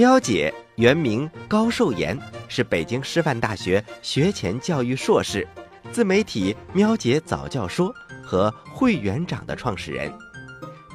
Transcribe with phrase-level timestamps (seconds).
[0.00, 5.46] 喵姐原名高寿妍，是北京师范大学学前教育硕士，
[5.92, 10.10] 自媒体“喵姐早教说”和会园长的创始人。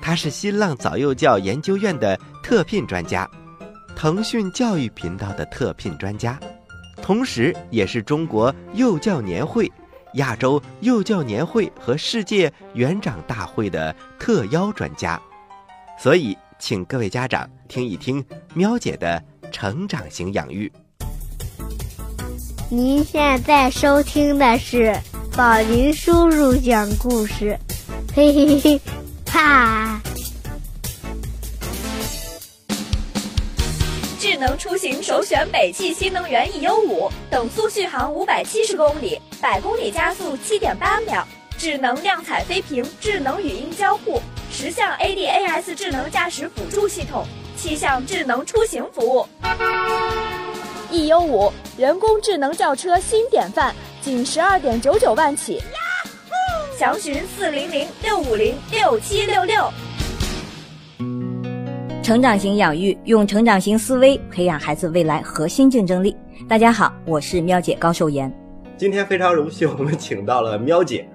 [0.01, 3.29] 她是新浪早幼教研究院的特聘专家，
[3.95, 6.39] 腾讯教育频道的特聘专家，
[6.99, 9.71] 同时也是中国幼教年会、
[10.15, 15.21] 亚洲幼教年会和世界园长大会的特邀专家。
[15.99, 20.71] 所以，请各位家长听一听喵姐的成长型养育。
[22.69, 24.95] 您现在收听的是
[25.37, 27.57] 宝林叔叔讲故事，
[28.15, 28.81] 嘿嘿嘿，
[29.31, 30.01] 哈！
[34.19, 41.25] 智能出行首选北汽新能源 E-U 五，等速续航五百七十公里，百公里加速七点八秒，
[41.57, 44.19] 智能亮彩飞屏，智能语音交互。
[44.57, 47.25] 十项 ADAS 智能驾驶辅助系统，
[47.57, 49.27] 七项智能出行服务。
[50.89, 55.61] E-U 五人工智能轿车新典范，仅十二点九九万起，
[56.79, 59.69] 详询四零零六五零六七六六。
[62.01, 66.15] 成长型养育，用成长型思维培养孩子未来核心竞争力。
[66.47, 68.33] 大家好，我是喵姐高寿妍。
[68.77, 71.05] 今天非常荣幸，我们请到了喵姐。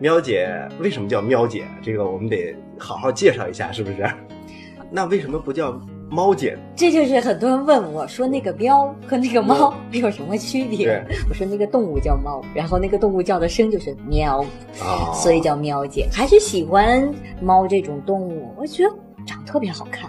[0.00, 0.48] 喵姐
[0.78, 1.64] 为什么叫喵姐？
[1.82, 4.08] 这个我们得好好介绍一下，是不是？
[4.90, 5.78] 那为什么不叫
[6.08, 6.56] 猫姐？
[6.76, 11.04] 这就是很多人问我说，那个喵和那个猫有什么区别？
[11.28, 14.40] 我说那个动物叫猫，然后那个动物叫的声就是喵，
[14.80, 16.08] 啊，所以叫喵姐。
[16.12, 18.90] 还是喜欢猫这种动物，我觉得
[19.26, 20.08] 长得特别好看。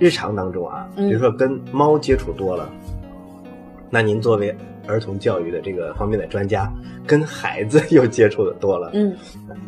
[0.00, 2.68] 日常当中啊，比如说跟猫接触多了，
[3.88, 4.52] 那您作为。
[4.86, 6.72] 儿童教育的这个方面的专家，
[7.06, 8.90] 跟孩子又接触的多了。
[8.94, 9.14] 嗯，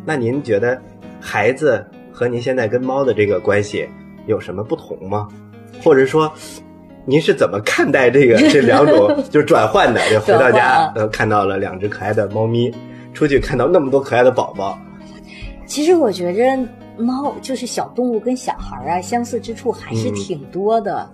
[0.05, 0.79] 那您觉得
[1.19, 3.87] 孩子和您现在跟猫的这个关系
[4.27, 5.27] 有什么不同吗？
[5.83, 6.31] 或者说，
[7.05, 9.99] 您是怎么看待这个这两种 就是转换的？
[10.11, 12.73] 就回到家呃看到了两只可爱的猫咪，
[13.13, 14.77] 出去看到那么多可爱的宝宝。
[15.65, 16.43] 其实我觉着
[16.97, 21.09] 猫就是小动物跟小孩啊相似之处还是挺多的。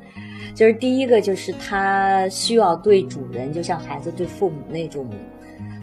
[0.53, 5.07] 就是第一个，就是他需要对主人，就像孩子对父母那种，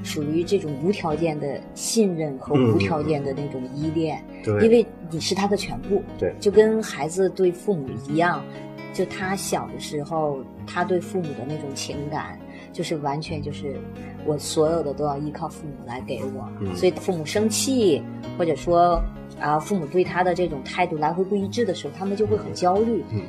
[0.03, 4.23] 属于这种无条件的信任和无条件的那种依恋。
[4.45, 6.03] 对，因为你是他的全部。
[6.19, 8.45] 对，就跟孩子对父母一样，
[8.93, 12.39] 就他小的时候，他对父母的那种情感，
[12.73, 13.77] 就是完全就是
[14.25, 16.49] 我所有的都要依靠父母来给我。
[16.61, 18.03] 嗯，所以父母生气，
[18.39, 19.03] 或者说
[19.41, 23.05] 啊，父母对他的这种态度来回不一致的时候，他们就会很焦虑。
[23.11, 23.23] 嗯。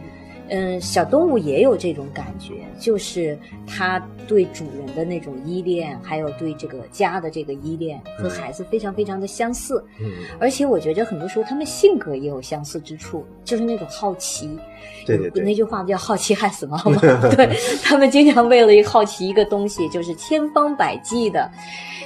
[0.49, 9.83] 嗯，小动物也有这种感觉，就是它对主人的那种依恋，还有对这个家的这个依恋，和孩子非常非常的相似。
[9.99, 14.57] 嗯，而且我觉着很多时候他们性格也有相似之处，就是那种好奇。
[15.05, 16.99] 对对对，那句话不叫“好奇害死猫”吗。
[17.35, 21.49] 对他们经常为了一好奇一个东西，就是千方百计的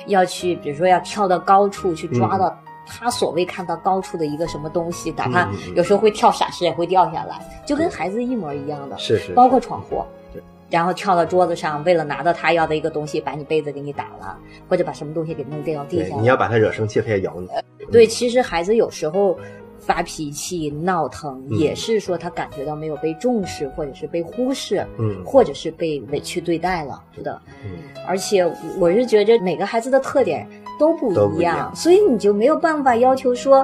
[0.08, 2.56] 要去，比如说要跳到高处去抓到。
[2.86, 8.98] 他所谓看到高处的一个什么东西，哪怕有时候会跳闪失，也会掉下来，就跟孩子一模一样的。
[8.98, 9.34] 是是。
[9.34, 10.06] 包括闯祸，
[10.70, 14.38] 然后跳到桌子上，为了拿到他要的一个东西，把你杯子给你打了，
[14.68, 16.16] 或者把什么东西给弄掉地下。
[16.18, 17.48] 你要把他惹生气，他也咬你。
[17.92, 19.38] 对，其实孩子有时候
[19.80, 27.42] 发脾气、闹腾，也是说他感觉到没有被重视，或者是被忽视，嗯，或者是被委屈对待了，是的。
[27.66, 27.72] 嗯。
[28.08, 28.44] 而且
[28.80, 30.48] 我是觉着每个孩子的特点。
[30.82, 33.64] 都不一样，所以你就没有办法要求说，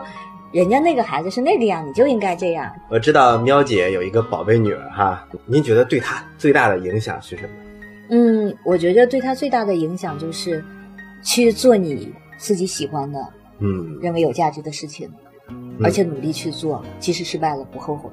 [0.52, 2.72] 人家那个孩子是那个样，你就应该这样。
[2.92, 7.50] 我知道喵姐有一个宝贝女儿哈，您觉得对她最大的影响是什么？
[8.12, 10.64] 嗯，我觉得对她最大的影响就是，
[11.24, 13.20] 去做你自己喜欢的，
[13.58, 15.12] 嗯，认为有价值的事情，
[15.84, 18.12] 而且努力去做，即使失败了不后悔。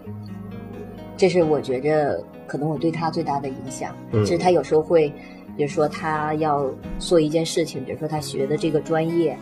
[1.14, 3.94] 这是我觉着可能我对她最大的影响。
[4.10, 5.12] 就是她有时候会。
[5.56, 6.68] 比如说，他要
[6.98, 9.36] 做一件事情，比如说他学的这个专业，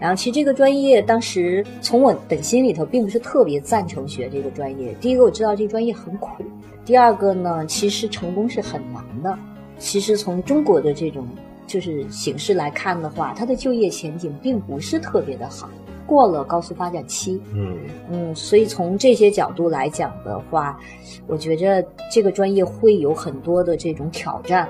[0.00, 4.94] 然后其实这个专业当时从我本心里头并不是特别赞成学这个专业。
[5.00, 6.42] 第一个我知道这个专业很苦，
[6.84, 9.38] 第二个呢，其实成功是很难的。
[9.78, 11.26] 其实从中国的这种
[11.66, 15.68] 就是形势来看的话，它的就业前景并不是特别的好，
[16.06, 17.40] 过了高速发展期。
[17.54, 17.78] 嗯
[18.10, 20.78] 嗯，所以从这些角度来讲的话，
[21.26, 24.68] 我觉着这个专业会有很多的这种挑战。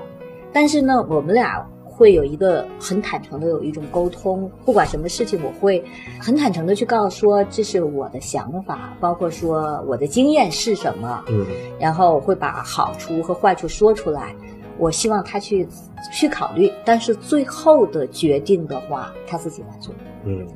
[0.55, 5.83] 但是呢，我们俩会有一个很坦诚的有一种沟通，不管什么事情，我会
[6.17, 11.45] 很坦诚的去告诉说这是我的想法，包括说我的经验是什么，嗯，
[11.77, 14.33] 然后我会把好处和坏处说出来，
[14.77, 15.67] 我希望他去
[16.13, 19.93] 去考虑，但是最后的决定的话，他自己来做。
[20.23, 20.47] 嗯，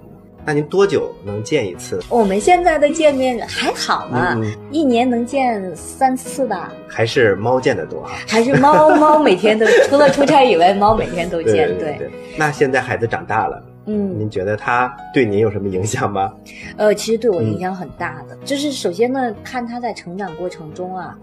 [0.50, 2.02] 那您多久能见一次？
[2.10, 4.36] 我们现在的见面还好了，
[4.72, 6.74] 一年能见三次吧。
[6.88, 8.10] 还是猫见得多啊？
[8.28, 11.68] 还是猫 猫每天都除了出差以外，猫每天都见。
[11.78, 12.10] 对对。
[12.36, 16.34] 那现在孩子长大了，嗯，您觉得他对您有什么影响吗？
[16.78, 21.16] 呃，其实对我影响很大的，就是首先呢，看他在成长过程中啊。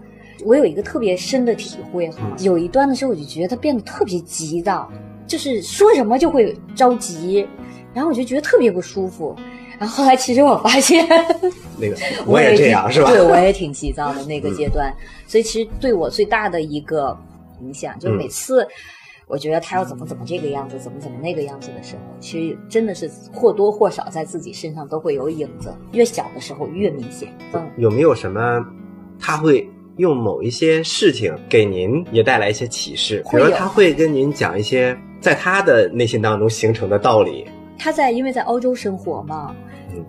[0.45, 4.89] 我有一个特别深的体会哈，有一段的时候我就觉得他变得特别急躁，
[5.27, 7.45] 就是说什么就会着急，
[7.97, 9.35] 然后我就觉得特别不舒服。
[9.79, 11.03] 然后后来其实我发现，
[11.79, 11.97] 那个
[12.27, 13.09] 我也这样是吧？
[13.09, 14.93] 对，我也挺急躁的那个阶段。
[15.25, 17.17] 所以其实对我最大的一个
[17.59, 18.67] 影响，就是每次
[19.25, 25.73] 我觉得他要怎么怎么这个样子，怎么怎么那个样子的时候，其实真的是或多或少在自己身上都会有影子。
[25.91, 27.35] 越小的时候越明显。
[27.53, 28.63] 嗯，有没有什么
[29.19, 29.67] 他会？
[29.97, 37.43] 用某一些事情给您也带来一些启示，比如他会跟您讲一些在他的内心当中形成的道理。
[37.77, 39.55] 他在因为在欧洲生活嘛，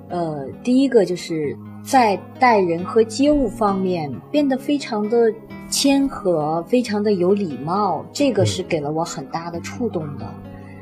[0.08, 5.32] 呃，第一个就是在待人和接物方面变得非常的
[5.70, 10.26] 谦和，非常的有礼貌，这个是给了我很大的触动的。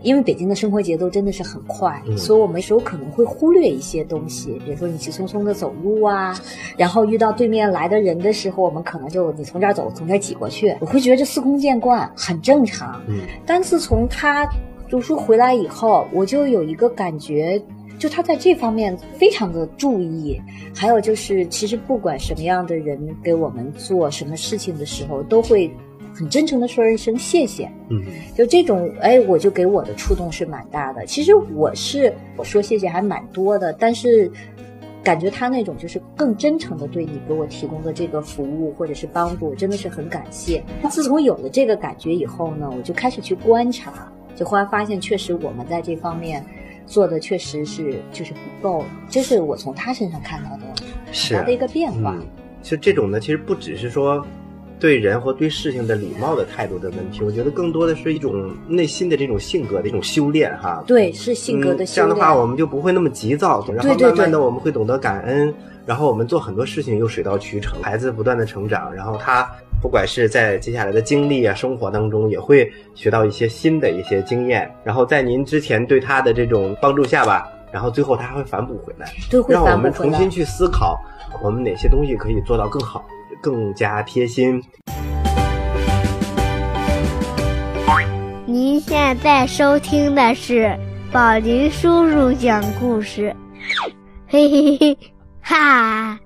[0.03, 6.39] 因为北京的生活节奏真的是很快，所以我们有时候可能会忽略一些东西，比如说你急匆匆的走路啊，
[6.77, 13.01] 然后遇到对面来的人的时候，我们可能就你从这儿走，从这儿挤过去，我会觉得这司空见惯，很正常。
[13.09, 14.49] 嗯，但自从他
[14.89, 17.61] 读书回来以后，我就有一个感觉，
[17.99, 20.41] 就他在这方面非常的注意，
[20.75, 25.71] 还有就是，其实不管什么样的人给我们做什么事情的时候，都会。
[26.19, 28.03] 很真诚的说一声谢谢，嗯，
[28.35, 31.05] 就这种，哎，我就给我的触动是蛮大的。
[31.05, 34.33] 其实我是我说谢谢还蛮多的，但是
[35.05, 40.65] 感觉他那种就是更真诚的对你给我提供的这个服务或者是帮助，真的是很感谢。
[40.89, 46.45] 自从有了这个感觉以后呢，我就开始去观察，就后来发现确实我们在这方面
[46.87, 50.63] 做的确实是就是不够，这是我从他身上看到的
[51.13, 52.15] 很大的一个变化。
[52.63, 54.25] 其实这种呢，其实不只是说。
[54.79, 60.85] 对人或对事情的礼貌的态度的问题，我觉得更多的是一种内心的这种性格的一种修炼哈。
[60.87, 61.95] 对，是性格的修炼。
[61.95, 65.53] 这样的话，我们就不会那么急躁，然后慢慢的我们会懂得感恩，
[65.87, 67.83] 然后我们做很多事情又水到渠成。
[67.83, 69.51] 孩子不断的成长，然后他
[69.81, 74.71] 不管是在接下来的经历啊、生活当中，也会学到一些新的一些经验。
[74.83, 79.13] 然后在您之前对他的这种帮助下吧，然后最后他还会反哺回来，
[79.49, 80.99] 让我们重新去思考，
[81.43, 83.05] 我们哪些东西可以做到更好。
[83.43, 84.61] 更加贴心。
[88.47, 90.75] 您现在收听的是
[91.13, 93.37] 宝林叔叔讲故事，
[94.27, 94.99] 嘿嘿嘿，
[95.43, 96.19] 哈！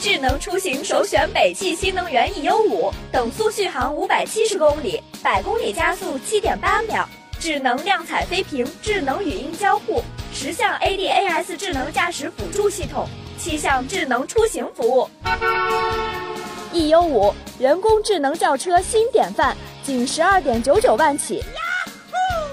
[0.00, 7.06] 智能出行首选北汽新能源 E U 五，等速续航五百七十公里，百公里加速七点八秒，
[7.38, 10.02] 智能亮彩飞屏，智能语音交互，
[10.32, 13.06] 十项 A D A S 智能驾驶辅助系统。
[13.38, 15.06] 七项智能出行服务
[16.72, 21.44] ，E U 五人工智能轿车新典范，仅十二点九九万起，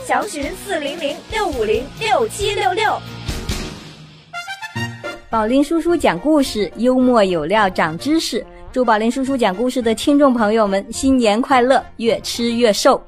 [0.05, 2.99] 详询四零零六五零六七六六。
[5.29, 8.45] 宝林叔叔讲故事，幽默有料，长知识。
[8.71, 13.01] 祝宝林叔叔讲故事的听众朋友们新年快乐，越吃越瘦。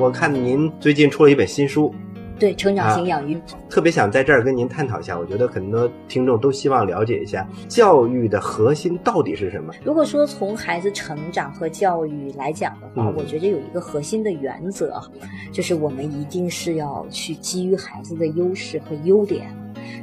[0.00, 1.94] 我看您最近出了一本新书。
[2.36, 3.40] 对成长型养育，
[3.70, 5.16] 特别想在这儿跟您探讨一下。
[5.16, 9.72] 我觉得很多听众都希望了解一下教育的核心到底是什么。
[9.84, 15.00] 如果说从孩子成长和教育来讲的话，我觉得有一个核心的原则，
[15.52, 19.48] 就是我们一定是要去基于孩子的优势和优点。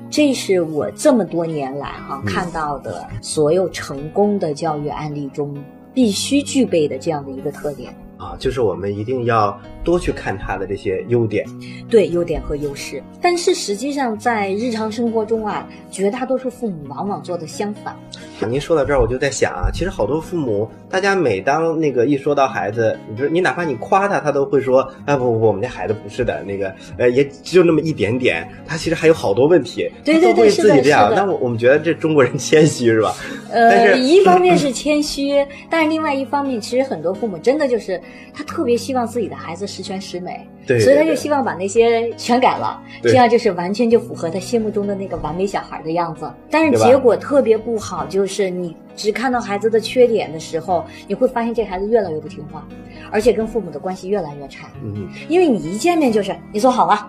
[0.10, 5.56] 这是我这么多年来哈看到的所有成功的教育案例中
[5.94, 7.94] 必须具备的这样的一个特点。
[8.20, 11.46] 啊，就是我们一定要多去看他的这些优点，
[11.90, 13.02] 对优点和优势。
[13.22, 17.96] 但是实际上在日常生活中啊，绝大多数父母往往做的相反。
[18.50, 31.14] 您说到这儿，我就在想啊，其实好多父母，大家每当那个一说到孩子，你说你哪怕你夸他，他都会说啊不不不，我们家孩子不是的，那个呃也只有那么一点点，他其实还有好多问题，对对对，自己这样。
[31.16, 33.16] 那我我们觉得这中国人谦虚是吧？
[33.52, 38.00] 呃，一方面 是谦虚，但是另外一方面，其实很多父母真的就是
[38.34, 46.32] 他特别希望自己的孩子十全十美，对，所以他就希望把那些全改了，这样就是完全就符合他心目中的那个完美小孩的样子。
[46.50, 52.66] 但是结果特别不好，就是你只看到孩子的缺点的时候，你会发现这孩子越来越不听话，
[53.12, 54.70] 而且跟父母的关系越来越差。
[54.84, 57.08] 嗯，因为你一见面就是你坐好了，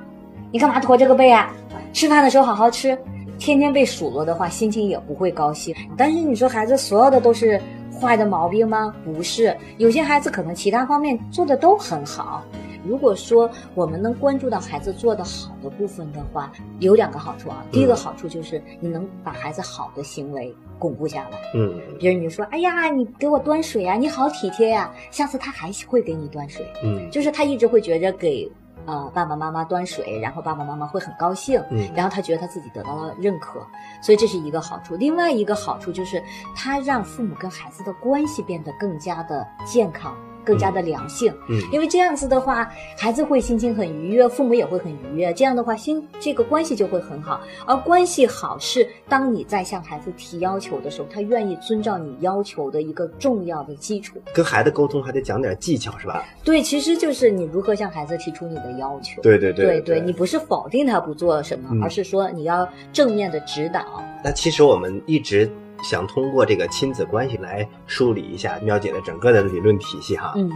[0.51, 1.55] 你干嘛驼这个背啊？
[1.93, 2.97] 吃饭的时候好好吃。
[3.39, 5.75] 天天被数落的话，心情也不会高兴。
[5.97, 7.59] 但是你说孩子所有的都是
[8.01, 8.95] 坏的毛病吗？
[9.05, 12.43] 不是，有些孩子可能其他方面做的都很好，
[12.85, 17.63] 如果说我们能关注到孩子做的好的部分的话，有两个好处啊。
[17.71, 21.39] 第一个好处就是你能把孩子好的行为巩固下来。
[21.55, 26.67] 嗯，比如你说，哎呀，你给我端水啊，你好体贴呀，下次他还会给你端水。
[26.83, 28.51] 嗯，就是他一直会觉着给。
[28.87, 33.65] 呃，爸爸妈妈端水，然后爸爸妈妈会很高兴，嗯，然后他觉得他自己得到了认可，
[34.03, 34.97] 所以这是一个好处。
[34.97, 36.23] 另外一个好处就是，
[36.57, 40.17] 他让父母跟孩子的关系变得更加的健康。
[40.51, 47.41] 更加的良性，嗯，因为这样子的话，孩子会心情很愉悦，父母也会很愉悦，这样的话，心这个关系就会很好。
[47.67, 54.21] 而关系好是当你在向孩子提要求的时候，他愿意遵照你要求的一个重要的基础。
[54.35, 56.25] 跟孩子沟通还得讲点技巧，是吧？
[56.43, 59.23] 对，其实就是你如何向孩子提出你的要求。
[59.23, 64.03] 对对对，对对，你不是否定他不做什么，而是说你要正面的指导。
[64.25, 65.49] 那其实我们一直。
[65.83, 70.35] 想通过这个亲子关系来梳理一下喵姐的整个的理论体系哈。
[70.37, 70.51] 嗯，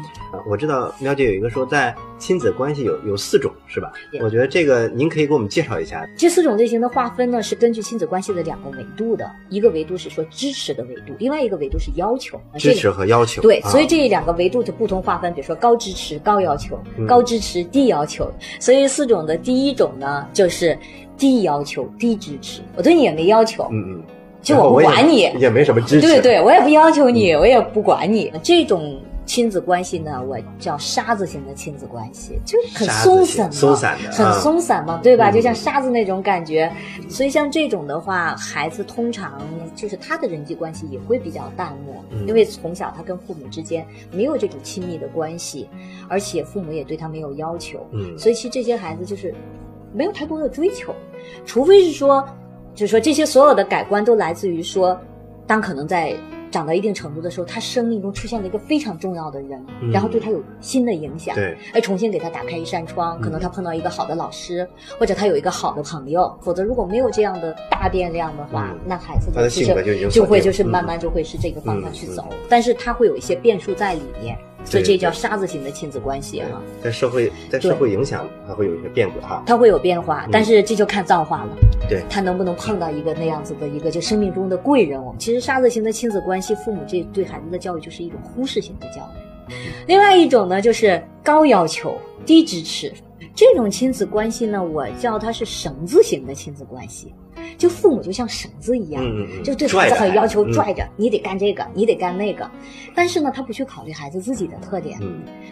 [0.49, 3.93] 我知道喵姐有一个说，在亲子关系有有四种是吧？
[4.23, 6.07] 我觉得这个您可以给我们介绍一下。
[6.17, 12.41] 这四种类型的划分呢，是根据亲子关系的两个维度的，一个维度是说支持的维度，另外一个维度是要求。
[12.57, 13.43] 支持和要求。
[13.43, 18.31] 对，所以这两个维度的不同划分，比如说高支持、高要求，高支持、低要求。
[18.61, 20.79] 所以四种的第一种呢，就是
[21.17, 23.69] 低要求、低支持，我对你也没要求。
[23.71, 24.03] 嗯嗯。
[24.45, 26.07] 就我不管你，也没什么支持。
[26.07, 28.31] 对对，我也不要求你，我也不管你。
[28.43, 35.31] 这种亲子关系呢，我叫沙子型的亲子关系，就很松散，松散的，很松散嘛，对吧？
[35.31, 36.71] 就像沙子那种感觉。
[37.09, 39.41] 所以像这种的话，孩子通常
[39.75, 41.95] 就是他的人际关系也会比较淡漠，
[42.27, 45.71] 因为从小他跟父母之间没有这种亲密的关系，
[46.07, 47.79] 而且父母也对他没有要求。
[47.93, 49.35] 嗯，所以其实这些孩子就是
[49.95, 50.95] 没有太多的追求，
[51.47, 52.23] 除非是说。
[52.75, 54.99] 就是说，这些所有的改观都来自于说，
[55.47, 56.15] 当可能在
[56.51, 59.61] 长到一定程度的时候，他生命中出现了一个非常重要的人，
[59.93, 74.37] 然后对他有新的影响，对，哎，重新给他打开一扇窗，可能他碰到一个好的老师，或者他有一个好的朋友，否则如果没有这样的大变量的话，那孩子的性格就就会就是慢慢就会是这个方向去走，但是他会有一些变数在里面。
[74.65, 79.43] 所以这叫沙子型的亲子关系哈，在社会在社会影响，它会有一些变化哈。
[79.47, 81.57] 它会有变化，但是这就看造化了。
[81.89, 85.03] 对，他能不能碰到一个那样子的一个就生命中的贵人？
[85.03, 89.53] 我们其实沙子型的亲子关系，父母这对孩子的教育就是一种忽视型的教育。
[89.87, 92.91] 另外一种呢，就是高要求低支持，
[93.35, 97.15] 这种亲子关系呢，我叫它是绳子型的亲子关系。
[97.65, 99.03] 就父母就像绳子一样，
[99.43, 102.47] 就对孩子很要求，拽着你得干这个，你得干那个。
[102.95, 105.01] 但是呢，他不去考虑孩子自己的特点，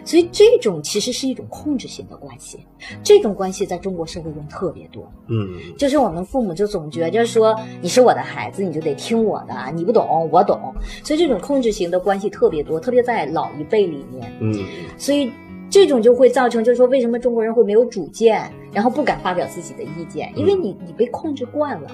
[0.05, 2.59] 所以这种其实是一种控制型的关系。
[3.01, 5.11] 这种关系在中国社会中特别多。
[5.25, 10.71] 嗯，就是我们父母就总觉着说你是我的孩子，你就得听我的，你不懂我懂。
[11.03, 14.31] 所以这种控制型的关系特别多，特别在老一辈里面。
[14.39, 14.53] 嗯，
[14.99, 15.31] 所以。
[15.73, 20.31] 这种就会造成，就是说，为什么中国人会没有主见，然后不敢发表自己的意见？
[20.35, 21.89] 因为你你被控制惯了。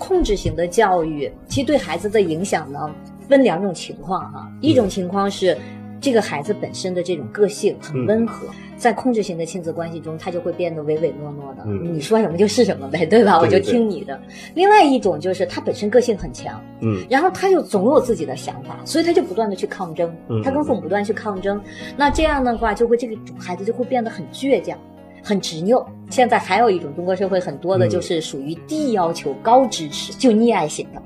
[0.00, 2.92] 控制型的教育其实对孩子的影响呢，
[3.28, 4.50] 分两种情况哈。
[4.60, 5.56] 一种情况是。
[6.00, 11.64] 这个孩子本身的这种个性很温和，在控制型的亲子关系中，他就会变得唯唯诺诺的。
[11.64, 13.38] 你说什么就是什么呗，对吧？
[13.38, 14.18] 我就听你的。
[14.54, 20.10] 另外一种就是他本身个性很强，嗯，然后他又总有自己的想法，所以他就不断的去抗争，
[20.42, 21.60] 他跟父母不断去抗争。
[21.96, 24.78] 那这样的话，就会这个孩子就会变得很倔强，
[25.22, 25.86] 很执拗。
[26.08, 31.02] 现在还有一种中国社会很多的就是属于低要求高支持，就溺爱型的。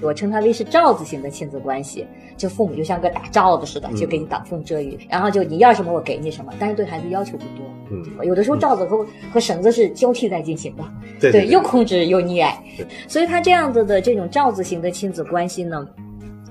[0.00, 7.66] 我称它为是罩子型的亲子关系，就父母就像个打罩子似的，就给你挡风遮雨，然后就你要什么我给你什么，但是对孩子要求不多。
[7.90, 10.84] 嗯，有的时候罩子和和绳子是交替在进行的，
[11.32, 12.62] 对，又控制又溺爱。
[13.06, 15.88] 所以他这样子的这种罩子型的亲子关系呢，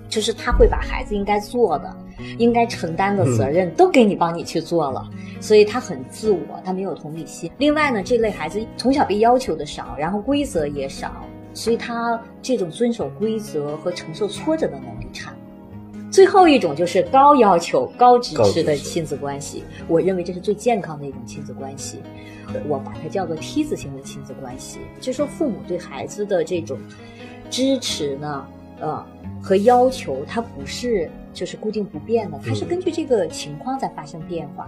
[0.09, 1.95] 就是他会把孩子应该做的、
[2.39, 5.07] 应该承担的责任都给你帮你去做了，
[5.39, 7.51] 所以他很自我，他没有同理心。
[7.59, 11.11] 另外呢，这类孩子从小被要求的少，然后规则也少。
[11.57, 15.33] 所以他这种遵守规则和承受挫折的能力差。
[16.11, 21.97] 最后一种就是高要求、高支持的亲子关系，我认为这是最健康的一种亲子关系。
[22.67, 26.77] 我把它叫做梯子型的亲子关系，就说父母对孩子的这种
[27.49, 28.47] 支持呢，
[28.79, 29.05] 呃，
[29.41, 34.67] 和要求，它不是就是固定不变的，它是根据这个情况在发生变化。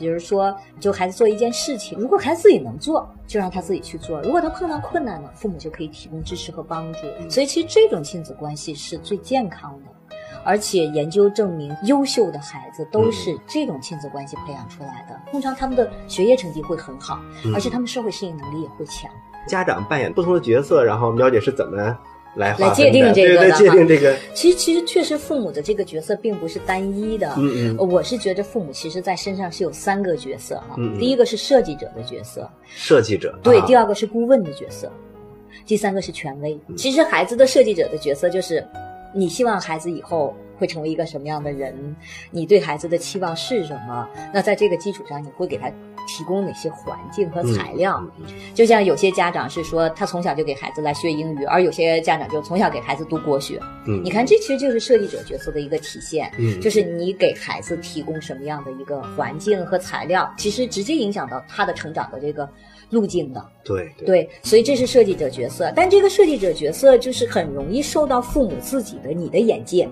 [0.00, 7.00] 比如说，就孩子做一件事情，如果孩子自己能做，就让他自己去做；如果他碰到困难了，父母就可以提供支持和帮助。
[7.28, 15.20] 所以，其实这种亲子关系是最健康的，而且研究证明，优秀的孩子都是这种亲子关系培养出来的。
[15.30, 17.20] 通常他们的学业成绩会很好，
[17.54, 19.10] 而且他们社会适应能力也会强。
[19.46, 21.98] 家长扮演不同的角色，然后苗姐是怎么
[22.36, 24.16] 来来界定这个，界定这个。
[24.34, 27.32] 其实其实确实，父母的这个角色并不是单一的。
[27.36, 30.76] 嗯嗯，我是觉得父母其实在身上是有三个角色哈。
[30.78, 30.98] 嗯。
[30.98, 32.50] 第一个是设计者的角色。
[32.64, 33.38] 设计者。
[33.42, 34.90] 对，第二个是顾问的角色，
[35.66, 36.58] 第三个是权威。
[36.76, 38.66] 其实孩子的设计者的角色就是，
[39.14, 40.34] 你希望孩子以后。
[40.60, 41.96] 会成为一个什么样的人？
[42.30, 44.06] 你对孩子的期望是什么？
[44.30, 45.72] 那在这个基础上，你会给他
[46.06, 48.02] 提供哪些环境和材料？
[48.54, 53.60] 就像有些家长是说，他从小就给孩子来学英语，而有些家长就从小给孩子读国学。
[53.86, 56.30] 嗯，你看，这其实就是设计者角色的一个体现。
[56.38, 62.48] 嗯，就是你给孩子提供什么样的一个环境和材料，其实直接影响到他的成长的这个
[62.90, 63.44] 路径的。
[63.64, 65.72] 对对，所以这是设计者角色。
[65.74, 69.88] 但这个设计者角色就是很容易受到父母自己的你的眼界。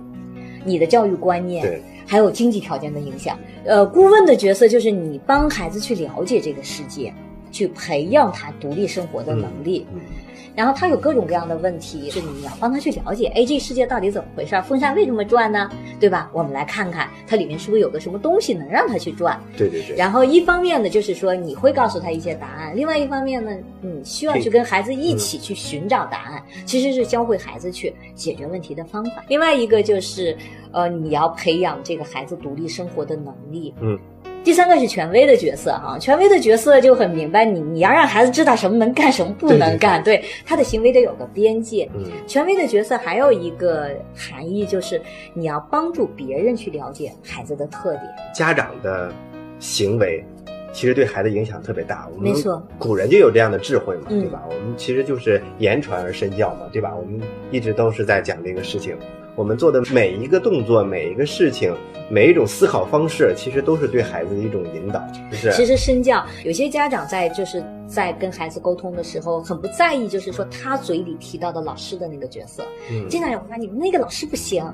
[0.69, 3.39] 你的教育观念，还有经济条件的影响。
[3.65, 7.13] 呃，顾问的角色就是你帮孩子去了解这个世界，
[7.51, 9.87] 去培养他独立生活的能力。
[10.55, 14.61] 然后他有各种各样的问题，是你要帮他去了解，哎，这个世界到底怎么回事？
[14.63, 15.71] 风扇为什么转呢？
[16.01, 16.31] 对吧？
[16.33, 19.41] 我们来看看它里面是不是有个什么东西能让它去转。
[19.57, 19.97] 对对对。
[19.97, 29.25] 然后一方面呢，就是说你会告诉他一些答案；另外一方面呢，你需要去跟孩子一起去寻找答案，其实是教会孩子去解决问题的方法。
[29.29, 30.37] 另外一个就是，
[30.73, 33.75] 呃，你要培养这个孩子独立生活的能力。
[33.81, 33.99] 嗯。
[34.49, 41.87] 第三个是权威的角色哈，权威的角色就很明白，你你要让孩子知道什么能干，什么不能干，对他的行为得有个边界。
[41.95, 45.03] 嗯，权威的角色还有一个含义就是，
[45.35, 48.05] 你要帮助别人去了解孩子的特点。
[48.35, 49.13] 家长的
[49.59, 50.25] 行为
[50.73, 52.09] 其实对孩子影响特别大。
[52.19, 54.43] 没错，古人就有这样的智慧嘛，对吧？
[54.49, 56.95] 我们其实就是言传而身教嘛，对吧？
[56.97, 58.97] 我们一直都是在讲这个事情。
[59.39, 61.73] 我们做的每一个动作，每一个事情，
[62.11, 65.53] 每一种思考方式，其实都是对孩子的一种引导，就是。
[65.53, 72.63] 其实身教，有些家长在就是在跟孩子沟通的时候，很不在意，就是说他嘴里提到的老师的那个角色。
[72.91, 73.09] 嗯。
[73.09, 74.65] 经常有说你们那个老师不行，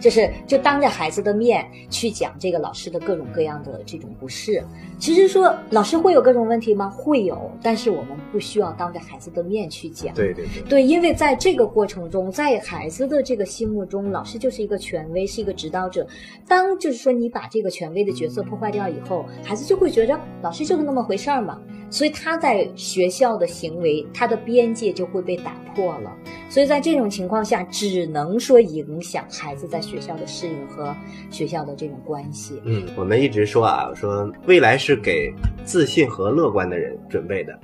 [0.00, 4.62] 就是就当着孩子的面去讲这个老师的各种各样的这种不是。
[4.98, 6.88] 其实说老师会有各种问题吗？
[6.90, 10.14] 会有，但是我们不需要当着孩子的面去讲。
[10.14, 10.62] 对对对。
[10.68, 14.00] 对，因为在这个过程中，在孩子的这个心目中。
[14.10, 16.06] 老师就是一个权威，是一个指导者。
[16.48, 21.60] 当就是说你把这个权威的角色破坏掉以后，孩子就会觉得老师就是那么回事儿嘛。
[21.90, 26.16] 所以他在学校的行为，他的边界就会被打破了。
[26.48, 30.94] 所以在这种情况下，只能说影响孩子在学校的适应和
[31.30, 32.60] 学校的这种关系。
[32.64, 35.32] 嗯，我们一直说啊，说未来是给
[35.64, 37.58] 自信和乐观的人准备的，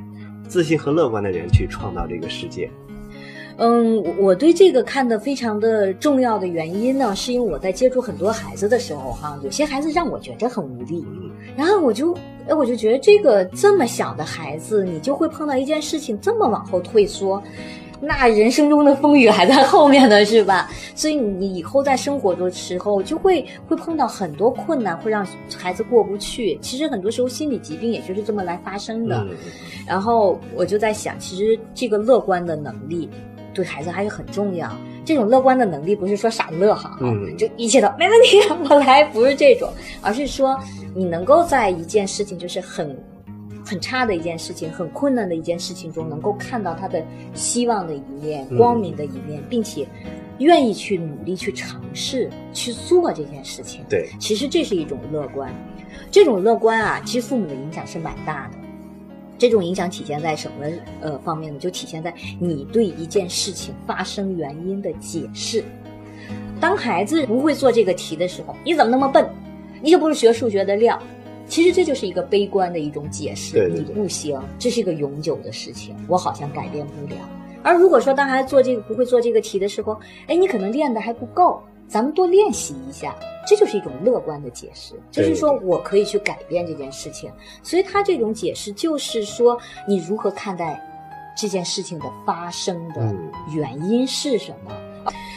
[0.49, 2.69] 自信和乐观的人去创造这个世界。
[3.59, 11.03] 嗯，我对这个看的非常的重要的原因呢，是因为我在接触很多孩子的时候，哈，有些孩子让我觉得很无力，
[11.57, 12.13] 然后我就，
[12.47, 17.43] 哎，我就觉得这个这么小的孩子，你就会碰到一件事情这么往后退缩，
[17.99, 20.69] 那人生中的风雨还在后面呢，是吧？
[20.95, 26.59] 所以你以后在生活的时候就会会碰到很多困难，会让孩子过不去。
[26.61, 29.27] 其实很多时候心理疾病也就是这么来发生的。
[29.87, 33.09] 然后我就在想，其实这个乐观的能力。
[33.57, 34.71] 对孩子还是很重要。
[35.05, 38.39] 这种乐观的能力不是说傻乐哈，嗯，就一切都 没问题，
[38.69, 40.59] 我来，不是这种，而是说
[40.95, 42.97] 你能够在一件事情就是很
[43.65, 47.03] 很差的一件事情、很困难的一件事情中，能够看到他的
[47.35, 49.87] 希望的一面、光明的一面，并且
[50.39, 53.85] 愿意去努力去尝试去做这件事情。
[53.89, 55.51] 对，其实这是一种乐观。
[56.11, 58.59] 这种乐观啊，其实父母的影响是蛮大的。
[59.39, 60.67] 这种影响体现在什么
[61.01, 61.59] 呃方面呢？
[61.59, 65.65] 就体现在你对一件事情发生原因的解释。
[66.61, 69.29] 当孩子不会做这个题的时候，你怎么那么笨？
[69.83, 70.99] 你就不是学数学的料。
[71.49, 73.69] 其实这就是一个悲观的一种解释。
[73.69, 77.21] 你不行，这是一个永久的事情，我好像改变不了。
[77.63, 79.97] 而如果说当孩子做这个不会做这个题的时候，
[80.27, 81.63] 哎，你可能练的还不够。
[81.89, 83.15] 咱们多练习一下，
[83.47, 87.31] 这就是一种乐观的解释，就是说我可以去改变这件事情。
[87.63, 90.83] 所以他这种解释就是说，你如何看待
[91.37, 93.15] 这件事情的发生的
[93.55, 94.73] 原因是什么？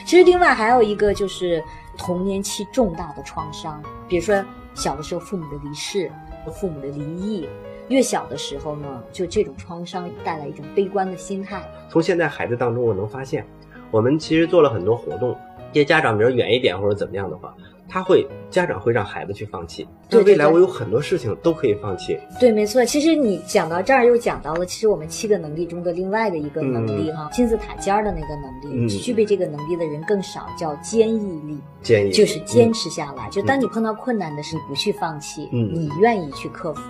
[0.05, 1.63] 其实另外还有一个就是
[1.97, 6.11] 童年期重大的创伤，比如说小的时候父母的离世、
[6.51, 7.47] 父母的离异，
[7.89, 11.61] 越小的时候呢，就这种创伤带来一种悲观的心态。
[11.91, 13.45] 从现在孩子当中，我能发现，
[13.91, 15.37] 我们其实做了很多活动。
[15.71, 17.53] 接家长比如远一点或者怎么样的话，
[17.89, 22.19] 他会家长会让孩子去放弃，对未来我有很多事情都可以放弃。
[22.39, 22.85] 对，没错。
[22.85, 31.57] 其实你讲到这儿又讲到了，其实我们七个能力中的另外的一个能力哈，金字塔尖儿的那个能力，具备这个能力的人更少，叫坚毅力。
[31.81, 33.29] 坚毅就是坚持下来。
[33.29, 36.81] 就当你碰到困难的时候，你不去放弃，你愿意去克服。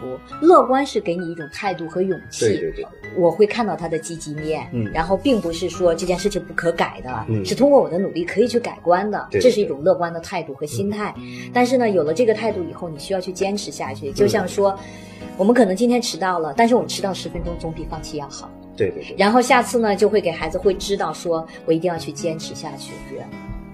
[0.42, 2.46] 乐观是给你一种态度和勇气。
[2.46, 2.86] 对对对，
[3.16, 9.28] 我会看到他的积极面，然后并不是说这件事情不可改的，是通过我的努力可以去改观的。
[9.30, 11.13] 这是一种乐观的态度和心态。
[11.54, 14.12] 但是呢，有了这个态度以后，你需要去坚持下去。
[14.12, 14.78] 就像说，
[15.38, 18.49] 我们可能今天迟到了，但是我们迟到十分钟总比放弃要好。
[18.75, 19.15] 对对对。
[19.17, 22.93] 然后下次呢，就会给孩子会知道，说我一定要去坚持下去。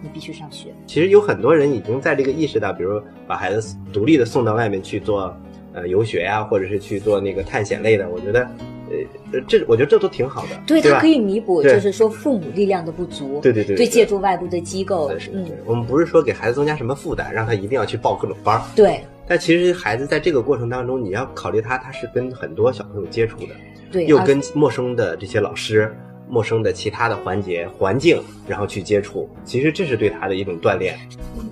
[0.01, 0.69] 你必须上学。
[0.85, 5.35] 其实有很多人已经在这个意识到，比如把孩子独立的送到外面去做，
[5.73, 8.07] 呃，游学呀，或者是去做那个探险类的。
[8.07, 8.47] 我觉得，
[8.89, 10.49] 呃，这我觉得这都挺好的。
[10.65, 13.39] 对，它可以弥补，就是说父母力量的不足。
[13.41, 13.75] 对对对。
[13.75, 15.11] 对，借助外部的机构。
[15.33, 18.61] 嗯，我们不是说给孩子增加什么负担，让他一定要去报各种班儿。
[18.75, 19.01] 对。
[19.27, 23.55] 但其实孩子在这个过程当中，你要考虑他，他是跟很多小朋友接触的，
[23.91, 25.95] 对，又跟陌生的这些老师。
[26.27, 30.97] 陌生的其他的环节环境，然后去接触，其实这是对他的一种锻炼。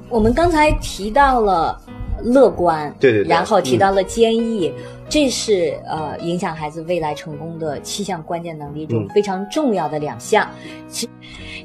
[0.09, 1.79] 我们刚才提到了
[2.23, 4.73] 乐观，对对，然后提到了坚毅，
[5.09, 10.47] 这是呃影响孩子未来成功的七项关键能力中非常重要的两项。
[10.87, 11.09] 其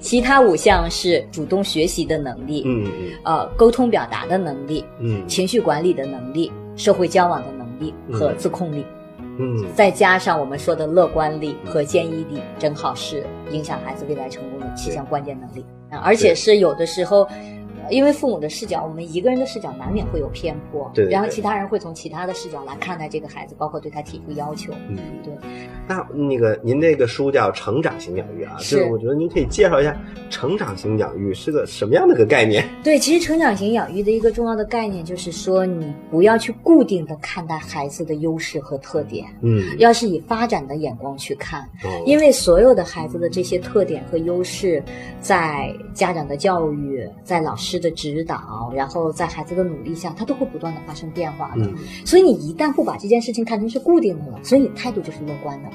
[0.01, 8.85] 其他五项是主动学习的能力，嗯嗯，呃，沟通表达的能力，嗯，情绪管理的能力，社会交往的能力和自控力。
[9.40, 15.64] 嗯，再加上我们说的乐观力和坚毅力，正好是影响孩子未来成功的七项关键能力。
[15.90, 15.99] 啊！
[16.05, 17.27] 而且是有的时候。
[17.90, 21.09] 因为父母的视角，我们一个人的视角难免会有偏颇，对。
[21.09, 25.33] 然后其他人会从其他的视角来看待这个孩子，包括对他提出要求，嗯，对。
[25.87, 28.85] 那那个您那个书叫《成长型养育》啊，是。
[28.85, 29.96] 我觉得您可以介绍一下
[30.29, 32.68] 成长型养育是个什么样的个概念？
[32.85, 41.66] 对，其实成长型养育的一个重要的概念就是说，你不要去固定的看待孩子的优势和特点，嗯，要是以发展的眼光去看，
[42.04, 44.83] 因为所有的孩子的这些特点和优势，
[45.20, 47.78] 在家长的教育，在老师。
[47.78, 51.70] 的指导，然后在孩子的努力下，他都会不断的发生变化的。
[52.04, 55.68] 所以你一旦不把这件事情看成是固定的了，所以你态度就是乐观的，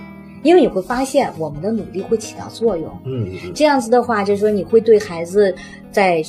[0.44, 2.92] 因为你会发现我们的努力会起到作用。
[3.06, 5.54] 嗯，这样子的话，就是说你会对孩子
[5.92, 6.24] 在。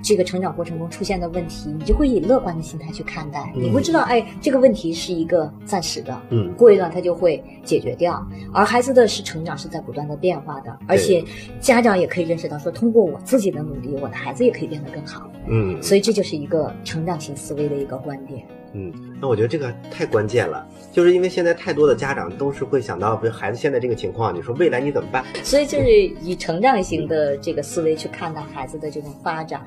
[0.00, 3.52] 这个成长过程中出现的问题，你就会以乐观的心态去看待。
[3.56, 8.24] 你会知道，哎，这个问题是一个暂时的，嗯，过一段它就会解决掉。
[8.52, 11.20] 而孩子的是成长是在不断的变化的，而且
[11.58, 15.28] 家长也可以认识到，说通过我自己的努力，我的孩子也可以变得更好。
[15.48, 18.46] 嗯，所以这就是一个成长型思维的一个观点。
[18.72, 25.24] 嗯，那我觉得这个太关键了，就是因为现在太多的家长都是会想到，比如孩子现在这个情况，你说未来你怎么办？
[25.42, 25.90] 所以就是
[26.22, 29.66] 以成长型的这个思维去看待孩子的这种发展，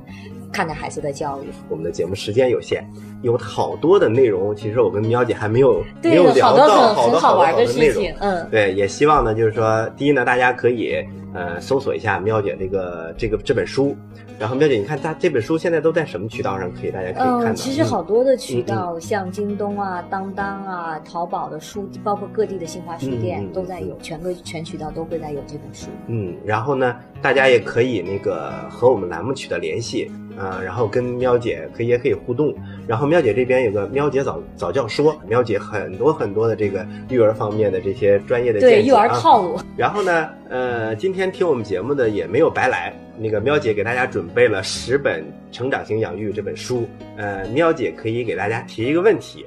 [0.51, 1.47] 看待孩子的教育。
[1.69, 2.85] 我们的节目时间有限，
[3.21, 8.05] 有好多的内容，其实我跟喵姐还没有没有聊到好多好玩的内容。
[8.19, 10.95] 嗯，对，也希望呢，就是说，第一呢，大家可以
[11.33, 13.95] 呃搜索一下喵姐这个这个这本书。
[14.39, 16.89] 然后，喵姐，你看它这本书现在都在什么渠道上可以？
[16.89, 17.51] 大家可以看到。
[17.51, 25.89] 嗯，其实好多的渠道，像京东啊、当当啊、淘宝的书，包括各地的新华书店都在有，全个全渠道都会在有这本书。
[26.07, 30.11] 嗯，然后呢，大家也可以那个和我们栏目取得联系
[30.41, 32.53] 啊，然后跟喵姐可以也可以互动。
[32.87, 39.59] 然后，喵姐这边有个喵姐早早教说，喵姐很多很多的这个育儿方面的这些专业的对育儿套路。
[39.77, 42.91] 然后呢，呃，今天听我们节目的也没有白来。
[43.19, 49.45] 那个喵姐给大家准备了十本《成长型养育》这本书，呃，喵姐可以给大家提一个问题，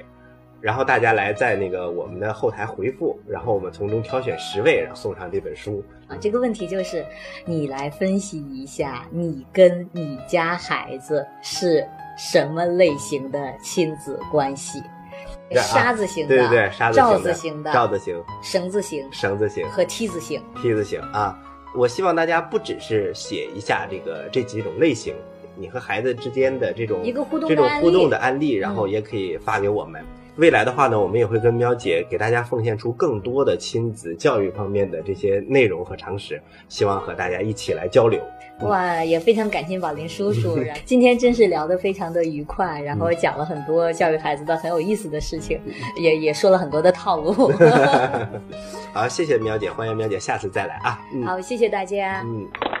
[0.65, 5.83] 然后大家来在那个我们的后台回复，然后我们从中挑选十位，然后送上这本书。
[6.07, 7.05] 啊，这个问题就是
[7.45, 14.81] 你来分析一下，你跟你家孩子是什么类型的亲子关系？
[15.53, 21.39] 沙子型的，对对对，沙子型的，罩子型的，罩子型，绳子型，绳子型和梯子型，梯子型啊。
[21.75, 25.13] 我希望大家不只是写一下这个这几种类型，
[25.55, 30.03] 你和孩子之间的这种一个互动这种互动的案例，然后也可以发给我们。
[30.37, 38.21] 未来的话呢，我们也会跟喵姐给大家奉献出更多的亲子教育方面的这些内容和常识，希望和大家一起来交流。
[38.61, 45.59] 哇，也非常感谢宝林叔叔， 今天真是聊得非常的愉快，然后讲了很多教育孩子的很有意思的事情，
[45.97, 47.51] 也也说了很多的套路。
[48.93, 50.99] 好，谢谢喵姐，欢迎喵姐下次再来啊。
[51.25, 52.21] 好，谢谢大家。
[52.25, 52.74] 嗯。